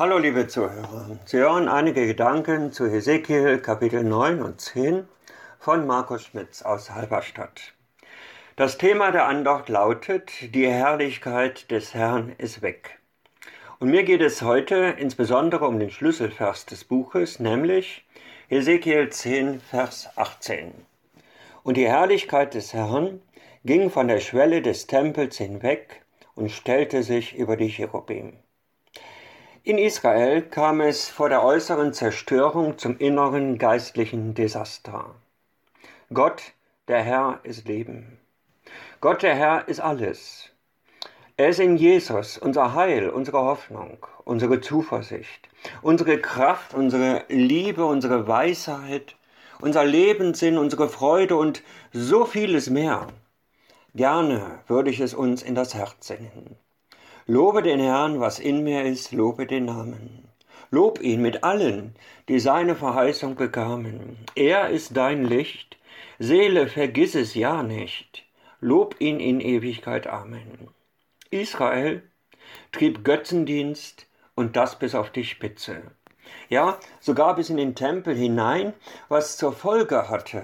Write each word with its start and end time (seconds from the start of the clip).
Hallo 0.00 0.16
liebe 0.16 0.46
Zuhörer, 0.46 1.18
Sie 1.26 1.36
hören 1.36 1.68
einige 1.68 2.06
Gedanken 2.06 2.72
zu 2.72 2.88
Hesekiel 2.88 3.58
Kapitel 3.58 4.02
9 4.02 4.40
und 4.40 4.58
10 4.58 5.06
von 5.58 5.86
Markus 5.86 6.24
Schmitz 6.24 6.62
aus 6.62 6.90
Halberstadt. 6.92 7.74
Das 8.56 8.78
Thema 8.78 9.12
der 9.12 9.26
Andacht 9.26 9.68
lautet, 9.68 10.54
die 10.54 10.66
Herrlichkeit 10.66 11.70
des 11.70 11.92
Herrn 11.92 12.34
ist 12.38 12.62
weg. 12.62 12.98
Und 13.78 13.90
mir 13.90 14.04
geht 14.04 14.22
es 14.22 14.40
heute 14.40 14.94
insbesondere 14.96 15.68
um 15.68 15.78
den 15.78 15.90
Schlüsselvers 15.90 16.64
des 16.64 16.84
Buches, 16.84 17.38
nämlich 17.38 18.06
Hesekiel 18.48 19.10
10, 19.10 19.60
Vers 19.60 20.08
18. 20.16 20.72
Und 21.62 21.76
die 21.76 21.88
Herrlichkeit 21.88 22.54
des 22.54 22.72
Herrn 22.72 23.20
ging 23.66 23.90
von 23.90 24.08
der 24.08 24.20
Schwelle 24.20 24.62
des 24.62 24.86
Tempels 24.86 25.36
hinweg 25.36 26.00
und 26.34 26.50
stellte 26.50 27.02
sich 27.02 27.36
über 27.36 27.58
die 27.58 27.68
Cherubim. 27.68 28.38
In 29.70 29.78
Israel 29.78 30.42
kam 30.42 30.80
es 30.80 31.08
vor 31.08 31.28
der 31.28 31.44
äußeren 31.44 31.92
Zerstörung 31.92 32.76
zum 32.76 32.98
inneren 32.98 33.56
geistlichen 33.56 34.34
Desaster. 34.34 35.14
Gott, 36.12 36.42
der 36.88 37.04
Herr, 37.04 37.38
ist 37.44 37.68
Leben. 37.68 38.18
Gott, 39.00 39.22
der 39.22 39.36
Herr, 39.36 39.68
ist 39.68 39.78
alles. 39.78 40.50
Er 41.36 41.50
ist 41.50 41.60
in 41.60 41.76
Jesus 41.76 42.36
unser 42.36 42.74
Heil, 42.74 43.10
unsere 43.10 43.42
Hoffnung, 43.42 44.04
unsere 44.24 44.60
Zuversicht, 44.60 45.48
unsere 45.82 46.18
Kraft, 46.18 46.74
unsere 46.74 47.22
Liebe, 47.28 47.84
unsere 47.84 48.26
Weisheit, 48.26 49.14
unser 49.60 49.84
Lebenssinn, 49.84 50.58
unsere 50.58 50.88
Freude 50.88 51.36
und 51.36 51.62
so 51.92 52.24
vieles 52.24 52.70
mehr. 52.70 53.06
Gerne 53.94 54.58
würde 54.66 54.90
ich 54.90 54.98
es 54.98 55.14
uns 55.14 55.44
in 55.44 55.54
das 55.54 55.74
Herz 55.74 56.08
singen. 56.08 56.56
Lobe 57.32 57.62
den 57.62 57.78
Herrn, 57.78 58.18
was 58.18 58.40
in 58.40 58.64
mir 58.64 58.82
ist, 58.82 59.12
lobe 59.12 59.46
den 59.46 59.66
Namen. 59.66 60.26
Lob 60.72 61.00
ihn 61.00 61.22
mit 61.22 61.44
allen, 61.44 61.94
die 62.26 62.40
seine 62.40 62.74
Verheißung 62.74 63.36
bekamen. 63.36 64.18
Er 64.34 64.70
ist 64.70 64.96
dein 64.96 65.24
Licht, 65.24 65.76
Seele, 66.18 66.66
vergiss 66.66 67.14
es 67.14 67.36
ja 67.36 67.62
nicht. 67.62 68.24
Lob 68.58 68.96
ihn 68.98 69.20
in 69.20 69.40
Ewigkeit. 69.40 70.08
Amen. 70.08 70.70
Israel 71.30 72.02
trieb 72.72 73.04
Götzendienst 73.04 74.08
und 74.34 74.56
das 74.56 74.76
bis 74.76 74.96
auf 74.96 75.10
die 75.10 75.22
Spitze. 75.22 75.82
Ja, 76.48 76.80
sogar 76.98 77.36
bis 77.36 77.48
in 77.48 77.58
den 77.58 77.76
Tempel 77.76 78.16
hinein, 78.16 78.72
was 79.08 79.36
zur 79.36 79.52
Folge 79.52 80.08
hatte, 80.08 80.42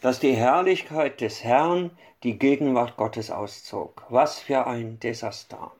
dass 0.00 0.20
die 0.20 0.32
Herrlichkeit 0.32 1.20
des 1.20 1.44
Herrn 1.44 1.90
die 2.22 2.38
Gegenwart 2.38 2.96
Gottes 2.96 3.30
auszog. 3.30 4.06
Was 4.08 4.38
für 4.38 4.66
ein 4.66 4.98
Desaster. 5.00 5.70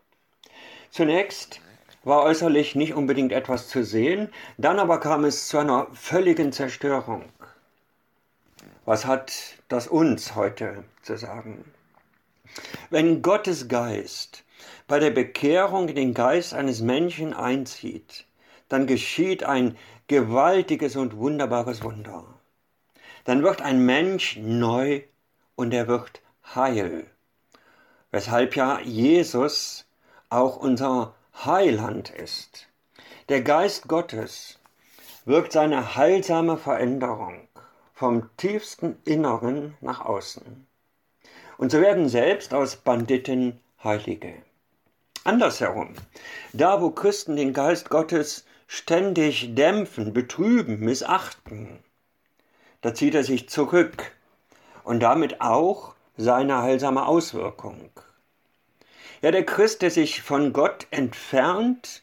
Zunächst 0.95 1.61
war 2.05 2.23
äußerlich 2.23 2.77
nicht 2.77 2.95
unbedingt 2.95 3.33
etwas 3.33 3.69
zu 3.69 3.83
sehen, 3.83 4.29
dann 4.59 4.79
aber 4.79 5.01
kam 5.01 5.25
es 5.25 5.49
zu 5.49 5.59
einer 5.59 5.89
völligen 5.93 6.53
Zerstörung. 6.53 7.25
Was 8.85 9.05
hat 9.05 9.33
das 9.69 9.89
uns 9.89 10.37
heute 10.37 10.85
zu 11.03 11.17
sagen? 11.19 11.65
Wenn 12.91 13.23
Gottes 13.23 13.67
Geist 13.67 14.45
bei 14.87 15.01
der 15.01 15.11
Bekehrung 15.11 15.89
in 15.89 15.97
den 15.97 16.15
Geist 16.15 16.55
eines 16.55 16.81
Menschen 16.81 17.35
einzieht, 17.35 18.25
dann 18.69 18.87
geschieht 18.87 19.43
ein 19.43 19.77
gewaltiges 20.07 20.95
und 20.95 21.17
wunderbares 21.17 21.83
Wunder. 21.83 22.23
Dann 23.25 23.43
wird 23.43 23.63
ein 23.63 23.85
Mensch 23.85 24.37
neu 24.37 25.03
und 25.57 25.75
er 25.75 25.89
wird 25.89 26.23
heil. 26.55 27.11
Weshalb 28.13 28.55
ja 28.55 28.79
Jesus 28.79 29.87
auch 30.35 30.57
unser 30.57 31.15
Heiland 31.45 32.11
ist. 32.11 32.69
Der 33.29 33.43
Geist 33.43 33.89
Gottes 33.89 34.59
wirkt 35.25 35.53
seine 35.53 35.97
heilsame 35.97 36.57
Veränderung 36.57 37.49
vom 37.95 38.29
tiefsten 38.37 38.99
Inneren 39.05 39.77
nach 39.81 40.05
außen. 40.05 40.67
Und 41.57 41.71
so 41.71 41.81
werden 41.81 42.09
selbst 42.09 42.53
aus 42.53 42.77
Banditen 42.77 43.61
Heilige. 43.83 44.35
Andersherum, 45.23 45.95
da 46.53 46.83
wo 46.83 46.91
Christen 46.91 47.37
den 47.37 47.53
Geist 47.53 47.89
Gottes 47.89 48.45
ständig 48.67 49.55
dämpfen, 49.55 50.13
betrüben, 50.13 50.81
missachten, 50.81 51.79
da 52.81 52.93
zieht 52.93 53.15
er 53.15 53.25
sich 53.25 53.49
zurück 53.49 54.13
und 54.83 55.01
damit 55.01 55.41
auch 55.41 55.95
seine 56.17 56.61
heilsame 56.61 57.07
Auswirkung. 57.07 57.91
Ja, 59.25 59.31
der 59.31 59.47
Christ, 59.47 59.81
der 59.81 59.91
sich 59.91 60.21
von 60.21 60.53
Gott 60.53 60.87
entfernt, 60.91 62.03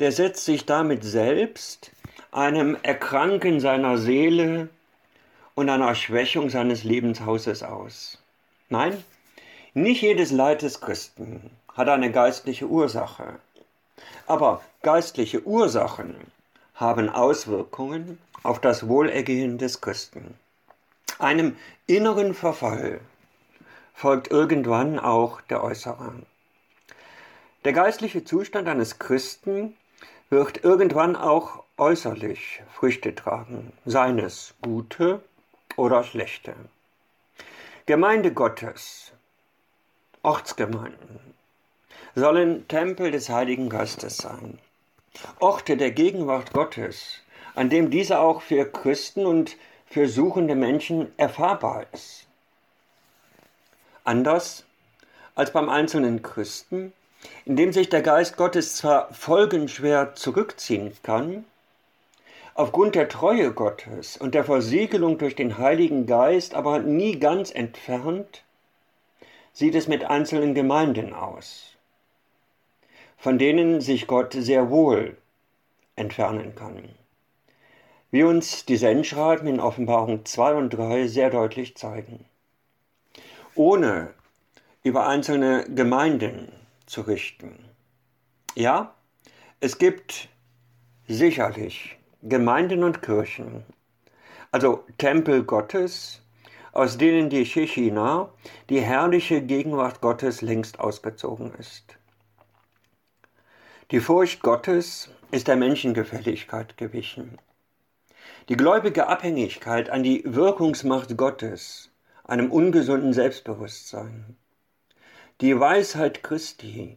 der 0.00 0.12
setzt 0.12 0.46
sich 0.46 0.64
damit 0.64 1.04
selbst 1.04 1.90
einem 2.32 2.78
Erkranken 2.82 3.60
seiner 3.60 3.98
Seele 3.98 4.70
und 5.54 5.68
einer 5.68 5.94
Schwächung 5.94 6.48
seines 6.48 6.82
Lebenshauses 6.82 7.62
aus. 7.62 8.16
Nein, 8.70 9.04
nicht 9.74 10.00
jedes 10.00 10.30
Leid 10.30 10.62
des 10.62 10.80
Christen 10.80 11.50
hat 11.74 11.90
eine 11.90 12.10
geistliche 12.10 12.66
Ursache. 12.66 13.34
Aber 14.26 14.62
geistliche 14.82 15.46
Ursachen 15.46 16.14
haben 16.76 17.10
Auswirkungen 17.10 18.18
auf 18.42 18.58
das 18.58 18.88
Wohlergehen 18.88 19.58
des 19.58 19.82
Christen. 19.82 20.38
Einem 21.18 21.58
inneren 21.86 22.32
Verfall 22.32 23.02
folgt 23.92 24.30
irgendwann 24.30 24.98
auch 24.98 25.42
der 25.42 25.62
äußere. 25.62 26.14
Der 27.64 27.72
geistliche 27.72 28.24
Zustand 28.24 28.68
eines 28.68 28.98
Christen 28.98 29.74
wird 30.28 30.62
irgendwann 30.64 31.16
auch 31.16 31.64
äußerlich 31.78 32.62
Früchte 32.70 33.14
tragen, 33.14 33.72
seien 33.86 34.18
es 34.18 34.52
gute 34.60 35.22
oder 35.76 36.04
schlechte. 36.04 36.54
Gemeinde 37.86 38.34
Gottes, 38.34 39.12
Ortsgemeinden, 40.22 41.20
sollen 42.14 42.68
Tempel 42.68 43.10
des 43.10 43.30
Heiligen 43.30 43.70
Geistes 43.70 44.18
sein, 44.18 44.58
Orte 45.38 45.78
der 45.78 45.90
Gegenwart 45.90 46.52
Gottes, 46.52 47.22
an 47.54 47.70
dem 47.70 47.90
diese 47.90 48.18
auch 48.18 48.42
für 48.42 48.66
Christen 48.66 49.24
und 49.24 49.56
für 49.86 50.06
suchende 50.06 50.54
Menschen 50.54 51.12
erfahrbar 51.16 51.86
ist. 51.92 52.26
Anders 54.04 54.64
als 55.34 55.50
beim 55.50 55.70
einzelnen 55.70 56.20
Christen 56.20 56.92
indem 57.44 57.72
sich 57.72 57.88
der 57.88 58.02
Geist 58.02 58.36
Gottes 58.36 58.76
zwar 58.76 59.12
folgenschwer 59.12 60.14
zurückziehen 60.14 60.92
kann, 61.02 61.44
aufgrund 62.54 62.94
der 62.94 63.08
Treue 63.08 63.52
Gottes 63.52 64.16
und 64.16 64.34
der 64.34 64.44
Versiegelung 64.44 65.18
durch 65.18 65.34
den 65.34 65.58
Heiligen 65.58 66.06
Geist 66.06 66.54
aber 66.54 66.78
nie 66.78 67.18
ganz 67.18 67.50
entfernt, 67.50 68.42
sieht 69.52 69.74
es 69.74 69.88
mit 69.88 70.04
einzelnen 70.04 70.54
Gemeinden 70.54 71.12
aus, 71.12 71.76
von 73.18 73.38
denen 73.38 73.80
sich 73.80 74.06
Gott 74.06 74.32
sehr 74.32 74.70
wohl 74.70 75.16
entfernen 75.96 76.54
kann. 76.54 76.88
Wie 78.10 78.22
uns 78.22 78.64
die 78.64 78.76
Sendschreiben 78.76 79.48
in 79.48 79.60
Offenbarung 79.60 80.24
2 80.24 80.54
und 80.54 80.70
3 80.70 81.08
sehr 81.08 81.30
deutlich 81.30 81.76
zeigen. 81.76 82.24
Ohne 83.56 84.14
über 84.82 85.06
einzelne 85.06 85.64
Gemeinden 85.64 86.52
zu 86.86 87.02
richten. 87.02 87.58
Ja, 88.54 88.94
es 89.60 89.78
gibt 89.78 90.28
sicherlich 91.08 91.98
Gemeinden 92.22 92.84
und 92.84 93.02
Kirchen, 93.02 93.64
also 94.50 94.84
Tempel 94.98 95.44
Gottes, 95.44 96.22
aus 96.72 96.98
denen 96.98 97.30
die 97.30 97.46
Shechina, 97.46 98.30
die 98.68 98.80
herrliche 98.80 99.42
Gegenwart 99.42 100.00
Gottes, 100.00 100.42
längst 100.42 100.80
ausgezogen 100.80 101.54
ist. 101.54 101.96
Die 103.90 104.00
Furcht 104.00 104.42
Gottes 104.42 105.10
ist 105.30 105.48
der 105.48 105.56
Menschengefälligkeit 105.56 106.76
gewichen. 106.76 107.38
Die 108.48 108.56
gläubige 108.56 109.08
Abhängigkeit 109.08 109.90
an 109.90 110.02
die 110.02 110.22
Wirkungsmacht 110.24 111.16
Gottes, 111.16 111.90
einem 112.24 112.50
ungesunden 112.50 113.12
Selbstbewusstsein 113.12 114.36
die 115.44 115.60
Weisheit 115.60 116.22
Christi, 116.22 116.96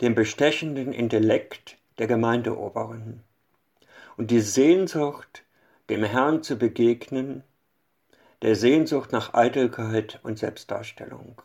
dem 0.00 0.14
bestechenden 0.14 0.92
Intellekt 0.92 1.78
der 1.98 2.06
Gemeindeoberen 2.06 3.24
und 4.16 4.30
die 4.30 4.40
Sehnsucht, 4.40 5.42
dem 5.90 6.04
Herrn 6.04 6.44
zu 6.44 6.54
begegnen, 6.54 7.42
der 8.40 8.54
Sehnsucht 8.54 9.10
nach 9.10 9.34
Eitelkeit 9.34 10.20
und 10.22 10.38
Selbstdarstellung. 10.38 11.42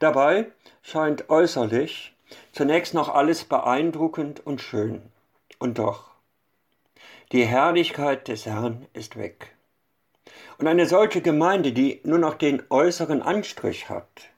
Dabei 0.00 0.46
scheint 0.82 1.30
äußerlich 1.30 2.16
zunächst 2.50 2.92
noch 2.92 3.08
alles 3.08 3.44
beeindruckend 3.44 4.44
und 4.44 4.60
schön, 4.60 5.02
und 5.60 5.78
doch, 5.78 6.10
die 7.30 7.46
Herrlichkeit 7.46 8.26
des 8.26 8.44
Herrn 8.44 8.86
ist 8.92 9.16
weg. 9.16 9.54
Und 10.58 10.66
eine 10.66 10.86
solche 10.86 11.20
Gemeinde, 11.20 11.70
die 11.70 12.00
nur 12.02 12.18
noch 12.18 12.34
den 12.34 12.60
äußeren 12.70 13.22
Anstrich 13.22 13.88
hat, 13.88 14.32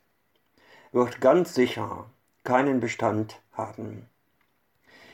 wird 0.93 1.21
ganz 1.21 1.55
sicher 1.55 2.07
keinen 2.45 2.81
Bestand 2.81 3.41
haben. 3.53 4.09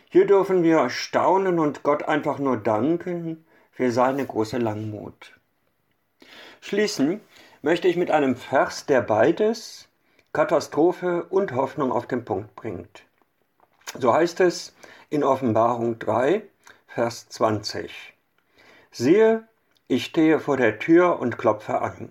Hier 0.08 0.26
dürfen 0.26 0.62
wir 0.62 0.88
staunen 0.88 1.58
und 1.58 1.82
Gott 1.82 2.04
einfach 2.04 2.38
nur 2.38 2.56
danken 2.56 3.44
für 3.72 3.90
seine 3.90 4.24
große 4.24 4.58
Langmut. 4.58 5.38
Schließen 6.60 7.20
möchte 7.62 7.88
ich 7.88 7.96
mit 7.96 8.10
einem 8.10 8.36
Vers, 8.36 8.86
der 8.86 9.02
beides, 9.02 9.88
Katastrophe 10.32 11.24
und 11.24 11.52
Hoffnung 11.52 11.92
auf 11.92 12.06
den 12.06 12.24
Punkt 12.24 12.54
bringt. 12.56 13.04
So 13.98 14.12
heißt 14.12 14.40
es 14.40 14.74
in 15.10 15.24
Offenbarung 15.24 15.98
3, 15.98 16.42
Vers 16.86 17.28
20. 17.28 18.14
Siehe, 18.90 19.46
ich 19.88 20.06
stehe 20.06 20.40
vor 20.40 20.56
der 20.56 20.78
Tür 20.78 21.18
und 21.20 21.38
klopfe 21.38 21.80
an. 21.80 22.10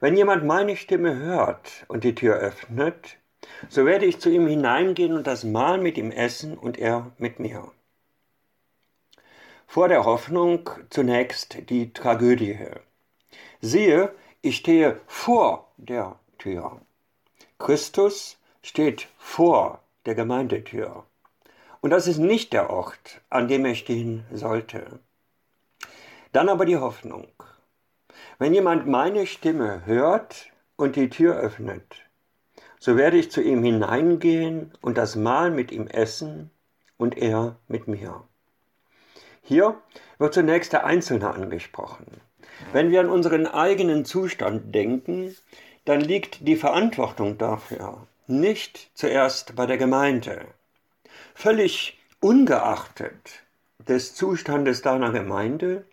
Wenn 0.00 0.16
jemand 0.16 0.44
meine 0.44 0.76
Stimme 0.76 1.14
hört 1.16 1.84
und 1.88 2.04
die 2.04 2.14
Tür 2.14 2.36
öffnet, 2.36 3.18
so 3.68 3.84
werde 3.84 4.06
ich 4.06 4.18
zu 4.18 4.30
ihm 4.30 4.46
hineingehen 4.46 5.12
und 5.12 5.26
das 5.26 5.44
Mahl 5.44 5.78
mit 5.78 5.98
ihm 5.98 6.10
essen 6.10 6.56
und 6.56 6.78
er 6.78 7.12
mit 7.18 7.38
mir. 7.38 7.70
Vor 9.66 9.88
der 9.88 10.04
Hoffnung 10.04 10.70
zunächst 10.88 11.68
die 11.68 11.92
Tragödie. 11.92 12.58
Siehe, 13.60 14.14
ich 14.40 14.56
stehe 14.56 15.00
vor 15.06 15.70
der 15.76 16.16
Tür. 16.38 16.80
Christus 17.58 18.38
steht 18.62 19.06
vor 19.18 19.80
der 20.06 20.14
Gemeindetür. 20.14 21.04
Und 21.82 21.90
das 21.90 22.06
ist 22.06 22.18
nicht 22.18 22.54
der 22.54 22.70
Ort, 22.70 23.20
an 23.28 23.48
dem 23.48 23.66
er 23.66 23.74
stehen 23.74 24.24
sollte. 24.32 24.98
Dann 26.32 26.48
aber 26.48 26.64
die 26.64 26.78
Hoffnung. 26.78 27.28
Wenn 28.40 28.54
jemand 28.54 28.86
meine 28.86 29.26
Stimme 29.26 29.82
hört 29.84 30.46
und 30.76 30.96
die 30.96 31.10
Tür 31.10 31.36
öffnet, 31.36 31.96
so 32.78 32.96
werde 32.96 33.18
ich 33.18 33.30
zu 33.30 33.42
ihm 33.42 33.62
hineingehen 33.62 34.72
und 34.80 34.96
das 34.96 35.14
Mahl 35.14 35.50
mit 35.50 35.70
ihm 35.70 35.86
essen 35.88 36.50
und 36.96 37.18
er 37.18 37.56
mit 37.68 37.86
mir. 37.86 38.24
Hier 39.42 39.78
wird 40.16 40.32
zunächst 40.32 40.72
der 40.72 40.86
Einzelne 40.86 41.34
angesprochen. 41.34 42.06
Wenn 42.72 42.90
wir 42.90 43.00
an 43.00 43.10
unseren 43.10 43.46
eigenen 43.46 44.06
Zustand 44.06 44.74
denken, 44.74 45.36
dann 45.84 46.00
liegt 46.00 46.48
die 46.48 46.56
Verantwortung 46.56 47.36
dafür 47.36 48.06
nicht 48.26 48.90
zuerst 48.94 49.54
bei 49.54 49.66
der 49.66 49.76
Gemeinde. 49.76 50.46
Völlig 51.34 52.00
ungeachtet 52.20 53.42
des 53.86 54.14
Zustandes 54.14 54.80
deiner 54.80 55.12
Gemeinde 55.12 55.84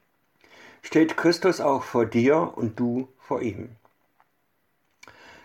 steht 0.87 1.17
Christus 1.17 1.59
auch 1.59 1.83
vor 1.83 2.05
dir 2.05 2.53
und 2.55 2.79
du 2.79 3.09
vor 3.19 3.41
ihm. 3.41 3.75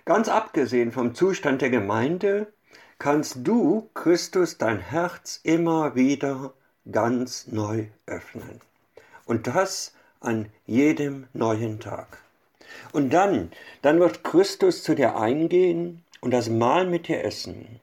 Ganz 0.05 0.29
abgesehen 0.29 0.93
vom 0.93 1.17
Zustand 1.17 1.63
der 1.63 1.71
Gemeinde 1.71 2.47
kannst 3.01 3.39
du 3.43 3.91
Christus 3.93 4.57
dein 4.57 4.79
Herz 4.79 5.41
immer 5.43 5.97
wieder 5.97 6.55
ganz 6.93 7.49
neu 7.49 7.87
öffnen. 8.07 8.61
Und 9.27 9.49
das 9.49 9.97
an 10.21 10.47
jedem 10.65 11.27
neuen 11.33 11.81
Tag. 11.81 12.19
Und 12.93 13.11
dann, 13.11 13.51
dann 13.83 13.99
wird 13.99 14.23
Christus 14.23 14.85
zu 14.85 14.95
dir 14.95 15.17
eingehen 15.17 16.05
und 16.21 16.31
das 16.31 16.51
Mahl 16.51 16.87
mit 16.87 17.09
dir 17.09 17.25
essen. 17.25 17.81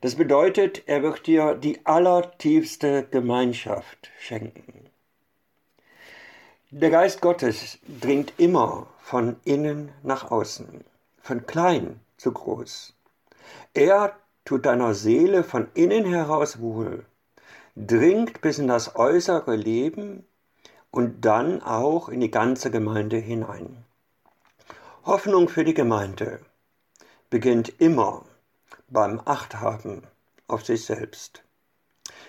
Das 0.00 0.14
bedeutet, 0.14 0.84
er 0.86 1.02
wird 1.02 1.26
dir 1.26 1.54
die 1.54 1.84
allertiefste 1.84 3.06
Gemeinschaft 3.10 4.10
schenken. 4.18 4.86
Der 6.76 6.90
Geist 6.90 7.20
Gottes 7.20 7.78
dringt 8.00 8.32
immer 8.36 8.88
von 8.98 9.36
innen 9.44 9.92
nach 10.02 10.32
außen, 10.32 10.82
von 11.22 11.46
klein 11.46 12.00
zu 12.16 12.32
groß. 12.32 12.92
Er 13.74 14.16
tut 14.44 14.66
deiner 14.66 14.92
Seele 14.92 15.44
von 15.44 15.68
innen 15.74 16.04
heraus 16.04 16.58
wohl, 16.58 17.04
dringt 17.76 18.40
bis 18.40 18.58
in 18.58 18.66
das 18.66 18.96
äußere 18.96 19.54
Leben 19.54 20.26
und 20.90 21.24
dann 21.24 21.62
auch 21.62 22.08
in 22.08 22.18
die 22.18 22.32
ganze 22.32 22.72
Gemeinde 22.72 23.18
hinein. 23.18 23.84
Hoffnung 25.04 25.48
für 25.48 25.62
die 25.62 25.74
Gemeinde 25.74 26.40
beginnt 27.30 27.80
immer 27.80 28.24
beim 28.88 29.20
Achthaben 29.24 30.02
auf 30.48 30.64
sich 30.64 30.84
selbst. 30.84 31.44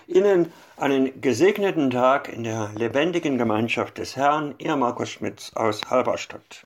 Ihnen 0.06 0.52
einen 0.76 1.20
gesegneten 1.20 1.90
Tag 1.90 2.32
in 2.32 2.44
der 2.44 2.70
lebendigen 2.76 3.38
Gemeinschaft 3.38 3.98
des 3.98 4.14
Herrn, 4.14 4.54
Ihr 4.58 4.76
Markus 4.76 5.10
Schmitz 5.10 5.50
aus 5.54 5.80
Halberstadt. 5.90 6.64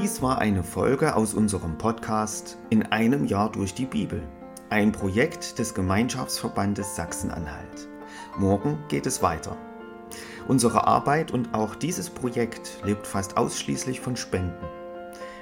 Dies 0.00 0.22
war 0.22 0.38
eine 0.38 0.62
Folge 0.62 1.16
aus 1.16 1.34
unserem 1.34 1.78
Podcast 1.78 2.58
In 2.70 2.84
einem 2.86 3.24
Jahr 3.24 3.50
durch 3.50 3.74
die 3.74 3.86
Bibel, 3.86 4.22
ein 4.70 4.92
Projekt 4.92 5.58
des 5.58 5.74
Gemeinschaftsverbandes 5.74 6.94
Sachsen-Anhalt. 6.94 7.88
Morgen 8.38 8.78
geht 8.88 9.06
es 9.06 9.22
weiter. 9.22 9.56
Unsere 10.46 10.86
Arbeit 10.86 11.32
und 11.32 11.54
auch 11.54 11.74
dieses 11.74 12.08
Projekt 12.08 12.78
lebt 12.84 13.06
fast 13.06 13.36
ausschließlich 13.36 14.00
von 14.00 14.16
Spenden. 14.16 14.81